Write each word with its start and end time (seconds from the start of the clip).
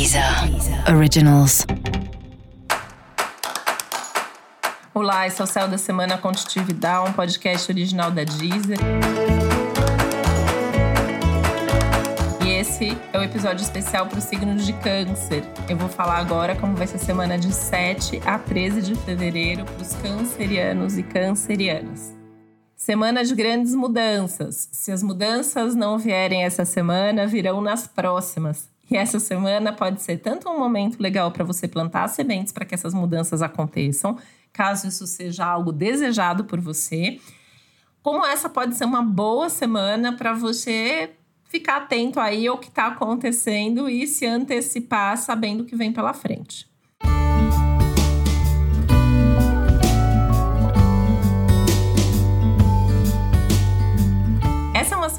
Deezer 0.00 0.24
Originals. 0.96 1.66
Olá, 4.94 5.26
esse 5.26 5.42
é 5.42 5.44
o 5.44 5.46
Céu 5.46 5.68
da 5.68 5.76
Semana 5.76 6.16
Contitividade, 6.16 7.10
um 7.10 7.12
podcast 7.12 7.70
original 7.70 8.10
da 8.10 8.24
Deezer. 8.24 8.78
E 12.42 12.48
esse 12.48 12.96
é 13.12 13.18
o 13.18 13.22
episódio 13.22 13.62
especial 13.62 14.06
para 14.06 14.18
o 14.18 14.22
signo 14.22 14.56
de 14.56 14.72
Câncer. 14.72 15.44
Eu 15.68 15.76
vou 15.76 15.90
falar 15.90 16.16
agora 16.16 16.56
como 16.56 16.74
vai 16.74 16.86
ser 16.86 16.96
a 16.96 17.00
semana 17.00 17.38
de 17.38 17.52
7 17.52 18.22
a 18.24 18.38
13 18.38 18.80
de 18.80 18.94
fevereiro 18.94 19.66
para 19.66 19.82
os 19.82 19.94
cancerianos 19.96 20.96
e 20.96 21.02
cancerianas. 21.02 22.16
Semana 22.74 23.22
de 23.22 23.34
grandes 23.34 23.74
mudanças. 23.74 24.70
Se 24.72 24.92
as 24.92 25.02
mudanças 25.02 25.74
não 25.74 25.98
vierem 25.98 26.44
essa 26.44 26.64
semana, 26.64 27.26
virão 27.26 27.60
nas 27.60 27.86
próximas. 27.86 28.70
E 28.90 28.96
essa 28.96 29.20
semana 29.20 29.72
pode 29.72 30.02
ser 30.02 30.18
tanto 30.18 30.48
um 30.48 30.58
momento 30.58 31.00
legal 31.00 31.30
para 31.30 31.44
você 31.44 31.68
plantar 31.68 32.08
sementes 32.08 32.52
para 32.52 32.64
que 32.64 32.74
essas 32.74 32.92
mudanças 32.92 33.40
aconteçam, 33.40 34.18
caso 34.52 34.88
isso 34.88 35.06
seja 35.06 35.44
algo 35.44 35.70
desejado 35.72 36.44
por 36.44 36.60
você, 36.60 37.20
como 38.02 38.24
essa 38.26 38.48
pode 38.48 38.74
ser 38.74 38.84
uma 38.84 39.02
boa 39.02 39.48
semana 39.48 40.12
para 40.12 40.32
você 40.32 41.10
ficar 41.44 41.78
atento 41.78 42.18
aí 42.18 42.46
ao 42.46 42.58
que 42.58 42.68
está 42.68 42.86
acontecendo 42.86 43.88
e 43.88 44.06
se 44.06 44.24
antecipar 44.24 45.18
sabendo 45.18 45.62
o 45.62 45.66
que 45.66 45.76
vem 45.76 45.92
pela 45.92 46.14
frente. 46.14 46.69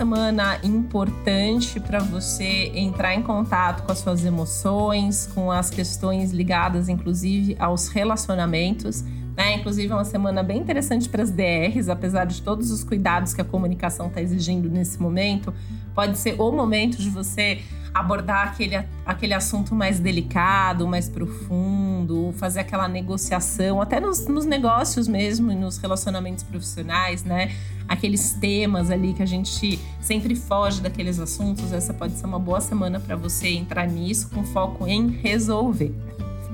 Semana 0.01 0.57
importante 0.63 1.79
para 1.79 1.99
você 1.99 2.71
entrar 2.73 3.13
em 3.13 3.21
contato 3.21 3.83
com 3.83 3.91
as 3.91 3.99
suas 3.99 4.25
emoções, 4.25 5.27
com 5.27 5.51
as 5.51 5.69
questões 5.69 6.31
ligadas, 6.31 6.89
inclusive, 6.89 7.55
aos 7.59 7.87
relacionamentos. 7.87 9.03
Né? 9.37 9.57
Inclusive, 9.57 9.93
é 9.93 9.95
uma 9.95 10.03
semana 10.03 10.41
bem 10.41 10.57
interessante 10.57 11.07
para 11.07 11.21
as 11.21 11.29
DRs, 11.29 11.87
apesar 11.87 12.25
de 12.25 12.41
todos 12.41 12.71
os 12.71 12.83
cuidados 12.83 13.35
que 13.35 13.41
a 13.41 13.45
comunicação 13.45 14.07
está 14.07 14.19
exigindo 14.19 14.67
nesse 14.71 14.99
momento. 14.99 15.53
Pode 15.93 16.17
ser 16.17 16.33
o 16.41 16.51
momento 16.51 16.97
de 16.97 17.11
você 17.11 17.61
abordar 17.93 18.47
aquele, 18.47 18.83
aquele 19.05 19.33
assunto 19.33 19.75
mais 19.75 19.99
delicado, 19.99 20.87
mais 20.87 21.09
profundo, 21.09 22.33
fazer 22.37 22.61
aquela 22.61 22.87
negociação, 22.87 23.81
até 23.81 23.99
nos, 23.99 24.27
nos 24.27 24.45
negócios 24.45 25.07
mesmo, 25.07 25.53
nos 25.53 25.77
relacionamentos 25.77 26.43
profissionais, 26.43 27.23
né? 27.23 27.53
Aqueles 27.87 28.33
temas 28.33 28.89
ali 28.89 29.13
que 29.13 29.21
a 29.21 29.25
gente 29.25 29.79
sempre 29.99 30.35
foge 30.35 30.81
daqueles 30.81 31.19
assuntos. 31.19 31.73
Essa 31.73 31.93
pode 31.93 32.13
ser 32.13 32.25
uma 32.25 32.39
boa 32.39 32.61
semana 32.61 32.99
para 32.99 33.15
você 33.15 33.49
entrar 33.49 33.87
nisso 33.87 34.29
com 34.29 34.43
foco 34.45 34.87
em 34.87 35.09
resolver. 35.09 35.93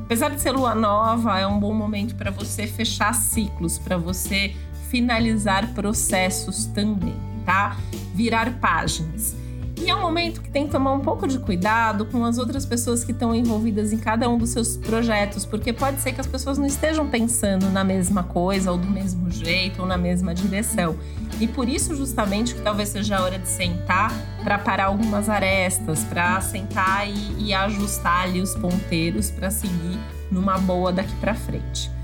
Apesar 0.05 0.29
de 0.29 0.41
ser 0.41 0.51
lua 0.51 0.73
nova, 0.73 1.37
é 1.37 1.45
um 1.45 1.59
bom 1.59 1.73
momento 1.73 2.15
para 2.15 2.31
você 2.31 2.65
fechar 2.65 3.13
ciclos, 3.13 3.77
para 3.77 3.97
você 3.97 4.55
finalizar 4.89 5.73
processos 5.73 6.65
também, 6.67 7.15
tá? 7.45 7.77
Virar 8.15 8.57
páginas. 8.59 9.35
E 9.79 9.91
é 9.91 9.95
um 9.95 10.01
momento 10.01 10.41
que 10.41 10.49
tem 10.49 10.65
que 10.65 10.71
tomar 10.71 10.91
um 10.91 11.01
pouco 11.01 11.27
de 11.27 11.37
cuidado 11.37 12.05
com 12.05 12.25
as 12.25 12.39
outras 12.39 12.65
pessoas 12.65 13.03
que 13.03 13.11
estão 13.11 13.33
envolvidas 13.33 13.93
em 13.93 13.97
cada 13.97 14.27
um 14.27 14.37
dos 14.37 14.49
seus 14.49 14.75
projetos, 14.75 15.45
porque 15.45 15.71
pode 15.71 16.01
ser 16.01 16.13
que 16.13 16.19
as 16.19 16.25
pessoas 16.25 16.57
não 16.57 16.65
estejam 16.65 17.07
pensando 17.07 17.69
na 17.69 17.83
mesma 17.83 18.23
coisa, 18.23 18.71
ou 18.71 18.77
do 18.77 18.87
mesmo 18.87 19.29
jeito, 19.29 19.81
ou 19.81 19.87
na 19.87 19.97
mesma 19.97 20.33
direção. 20.33 20.97
E 21.39 21.47
por 21.47 21.69
isso, 21.69 21.95
justamente, 21.95 22.55
que 22.55 22.61
talvez 22.61 22.89
seja 22.89 23.17
a 23.17 23.23
hora 23.23 23.37
de 23.37 23.47
sentar 23.47 24.11
para 24.43 24.57
parar 24.57 24.85
algumas 24.85 25.29
arestas, 25.29 26.03
para 26.05 26.41
sentar 26.41 27.07
e, 27.07 27.45
e 27.45 27.53
ajustar 27.53 28.23
ali 28.23 28.41
os 28.41 28.55
ponteiros 28.55 29.29
para 29.29 29.51
seguir 29.51 29.99
numa 30.31 30.57
boa 30.57 30.91
daqui 30.91 31.15
para 31.17 31.35
frente. 31.35 31.96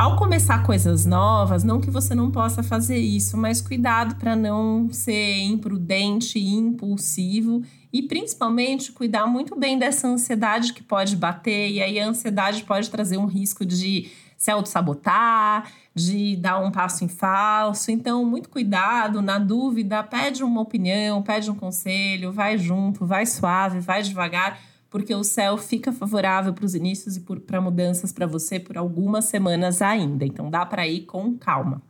Ao 0.00 0.16
começar 0.16 0.62
coisas 0.62 1.04
novas, 1.04 1.62
não 1.62 1.78
que 1.78 1.90
você 1.90 2.14
não 2.14 2.30
possa 2.30 2.62
fazer 2.62 2.96
isso, 2.96 3.36
mas 3.36 3.60
cuidado 3.60 4.14
para 4.14 4.34
não 4.34 4.88
ser 4.90 5.42
imprudente 5.42 6.38
e 6.38 6.54
impulsivo 6.54 7.62
e 7.92 8.00
principalmente 8.00 8.92
cuidar 8.92 9.26
muito 9.26 9.54
bem 9.54 9.78
dessa 9.78 10.08
ansiedade 10.08 10.72
que 10.72 10.82
pode 10.82 11.14
bater 11.16 11.68
e 11.70 11.82
aí 11.82 12.00
a 12.00 12.08
ansiedade 12.08 12.64
pode 12.64 12.88
trazer 12.88 13.18
um 13.18 13.26
risco 13.26 13.62
de 13.62 14.10
se 14.38 14.50
auto-sabotar, 14.50 15.70
de 15.94 16.34
dar 16.34 16.60
um 16.60 16.70
passo 16.70 17.04
em 17.04 17.08
falso. 17.08 17.90
Então, 17.90 18.24
muito 18.24 18.48
cuidado, 18.48 19.20
na 19.20 19.38
dúvida, 19.38 20.02
pede 20.02 20.42
uma 20.42 20.62
opinião, 20.62 21.20
pede 21.20 21.50
um 21.50 21.54
conselho, 21.54 22.32
vai 22.32 22.56
junto, 22.56 23.04
vai 23.04 23.26
suave, 23.26 23.80
vai 23.80 24.02
devagar 24.02 24.58
porque 24.90 25.14
o 25.14 25.22
céu 25.22 25.56
fica 25.56 25.92
favorável 25.92 26.52
para 26.52 26.64
os 26.64 26.74
inícios 26.74 27.16
e 27.16 27.20
para 27.20 27.60
mudanças 27.60 28.12
para 28.12 28.26
você 28.26 28.58
por 28.58 28.76
algumas 28.76 29.26
semanas 29.26 29.80
ainda. 29.80 30.26
Então 30.26 30.50
dá 30.50 30.66
para 30.66 30.86
ir 30.86 31.02
com 31.02 31.38
calma. 31.38 31.80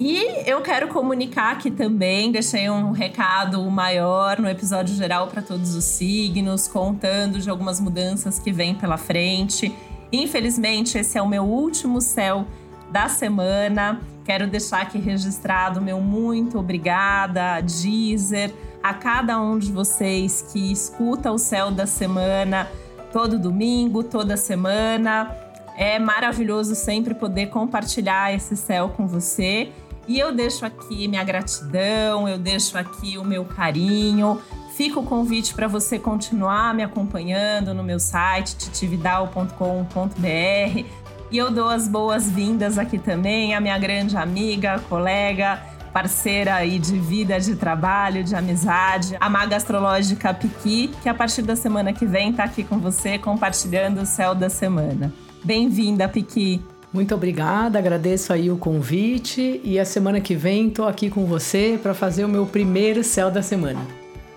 E 0.00 0.50
eu 0.50 0.60
quero 0.62 0.88
comunicar 0.88 1.52
aqui 1.52 1.70
também, 1.70 2.32
deixei 2.32 2.68
um 2.68 2.90
recado 2.90 3.62
maior 3.70 4.40
no 4.40 4.48
episódio 4.48 4.96
geral 4.96 5.28
para 5.28 5.40
todos 5.40 5.76
os 5.76 5.84
signos, 5.84 6.66
contando 6.66 7.38
de 7.38 7.48
algumas 7.48 7.78
mudanças 7.78 8.38
que 8.38 8.50
vêm 8.50 8.74
pela 8.74 8.96
frente. 8.96 9.72
Infelizmente, 10.10 10.98
esse 10.98 11.16
é 11.16 11.22
o 11.22 11.28
meu 11.28 11.44
último 11.44 12.00
céu 12.00 12.46
da 12.90 13.08
semana. 13.08 14.00
Quero 14.24 14.48
deixar 14.48 14.82
aqui 14.82 14.98
registrado 14.98 15.80
meu 15.80 16.00
muito 16.00 16.58
obrigada, 16.58 17.60
Deezer, 17.60 18.52
a 18.82 18.94
cada 18.94 19.40
um 19.40 19.58
de 19.58 19.70
vocês 19.70 20.44
que 20.52 20.72
escuta 20.72 21.30
o 21.30 21.38
céu 21.38 21.70
da 21.70 21.86
semana 21.86 22.68
todo 23.12 23.38
domingo, 23.38 24.02
toda 24.02 24.36
semana. 24.36 25.30
É 25.76 25.98
maravilhoso 25.98 26.74
sempre 26.74 27.14
poder 27.14 27.46
compartilhar 27.46 28.34
esse 28.34 28.56
céu 28.56 28.90
com 28.90 29.06
você. 29.06 29.70
E 30.08 30.18
eu 30.18 30.34
deixo 30.34 30.66
aqui 30.66 31.06
minha 31.06 31.22
gratidão, 31.22 32.28
eu 32.28 32.38
deixo 32.38 32.76
aqui 32.76 33.16
o 33.18 33.24
meu 33.24 33.44
carinho. 33.44 34.40
Fica 34.76 34.98
o 34.98 35.04
convite 35.04 35.54
para 35.54 35.68
você 35.68 35.98
continuar 35.98 36.74
me 36.74 36.82
acompanhando 36.82 37.74
no 37.74 37.84
meu 37.84 38.00
site 38.00 38.56
titividal.com.br. 38.56 40.86
E 41.30 41.38
eu 41.38 41.50
dou 41.50 41.68
as 41.68 41.88
boas-vindas 41.88 42.78
aqui 42.78 42.98
também 42.98 43.54
à 43.54 43.60
minha 43.60 43.78
grande 43.78 44.16
amiga, 44.16 44.82
colega, 44.88 45.62
parceira 45.92 46.54
aí 46.54 46.78
de 46.78 46.98
vida, 46.98 47.38
de 47.38 47.54
trabalho, 47.54 48.24
de 48.24 48.34
amizade, 48.34 49.16
a 49.20 49.28
maga 49.28 49.56
astrológica 49.56 50.32
Piqui, 50.32 50.90
que 51.02 51.08
a 51.08 51.14
partir 51.14 51.42
da 51.42 51.54
semana 51.54 51.92
que 51.92 52.06
vem 52.06 52.30
está 52.30 52.44
aqui 52.44 52.64
com 52.64 52.78
você 52.78 53.18
compartilhando 53.18 54.00
o 54.00 54.06
céu 54.06 54.34
da 54.34 54.48
semana. 54.48 55.12
Bem-vinda, 55.44 56.08
Piqui. 56.08 56.62
Muito 56.92 57.14
obrigada, 57.14 57.78
agradeço 57.78 58.32
aí 58.32 58.50
o 58.50 58.56
convite 58.56 59.60
e 59.64 59.78
a 59.78 59.84
semana 59.84 60.20
que 60.20 60.34
vem 60.34 60.68
estou 60.68 60.86
aqui 60.86 61.08
com 61.08 61.24
você 61.24 61.78
para 61.82 61.94
fazer 61.94 62.24
o 62.24 62.28
meu 62.28 62.46
primeiro 62.46 63.02
céu 63.02 63.30
da 63.30 63.42
semana. 63.42 63.80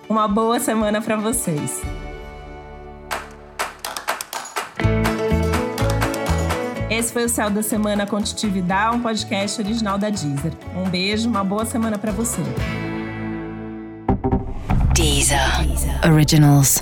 Uma 0.07 0.27
boa 0.27 0.59
semana 0.59 1.01
para 1.01 1.17
vocês. 1.17 1.81
Esse 6.95 7.11
foi 7.11 7.25
o 7.25 7.29
Céu 7.29 7.49
da 7.49 7.61
Semana 7.61 8.07
com 8.07 8.21
um 8.93 9.01
podcast 9.01 9.61
original 9.61 9.97
da 9.97 10.09
Deezer. 10.09 10.53
Um 10.77 10.89
beijo, 10.89 11.27
uma 11.27 11.43
boa 11.43 11.65
semana 11.65 11.97
para 11.97 12.13
você. 12.13 12.41
Deezer. 14.93 15.67
Deezer. 15.67 16.09
Originals. 16.09 16.81